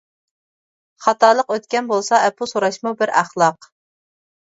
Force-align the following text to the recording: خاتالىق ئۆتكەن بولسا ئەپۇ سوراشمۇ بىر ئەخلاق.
خاتالىق 1.05 1.53
ئۆتكەن 1.57 1.91
بولسا 1.93 2.25
ئەپۇ 2.25 2.51
سوراشمۇ 2.55 2.97
بىر 3.05 3.17
ئەخلاق. 3.23 3.73